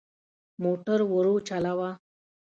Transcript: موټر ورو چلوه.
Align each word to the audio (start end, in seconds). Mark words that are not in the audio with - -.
موټر 0.63 0.99
ورو 1.13 1.33
چلوه. 1.47 1.91